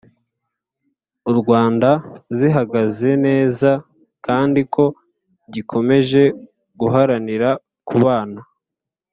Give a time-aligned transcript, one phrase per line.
[1.31, 1.89] u Rwanda
[2.37, 3.71] zihagaze neza
[4.25, 4.85] kandi ko
[5.53, 6.23] gikomeje
[6.79, 7.49] guharanira
[7.87, 8.41] kubana